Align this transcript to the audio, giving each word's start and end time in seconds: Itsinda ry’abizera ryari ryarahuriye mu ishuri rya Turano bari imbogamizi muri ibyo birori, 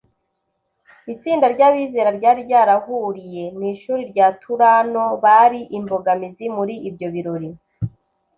Itsinda 1.13 1.45
ry’abizera 1.53 2.09
ryari 2.17 2.41
ryarahuriye 2.47 3.43
mu 3.55 3.63
ishuri 3.73 4.01
rya 4.11 4.27
Turano 4.41 5.03
bari 5.23 5.59
imbogamizi 5.77 6.45
muri 6.57 6.73
ibyo 6.89 7.07
birori, 7.15 7.49